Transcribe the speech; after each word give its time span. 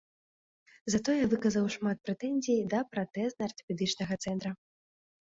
Затое 0.93 1.17
выказаў 1.33 1.69
шмат 1.77 1.97
прэтэнзій 2.09 2.59
да 2.75 2.79
пратэзна-артапедычнага 2.97 4.23
цэнтра. 4.27 4.51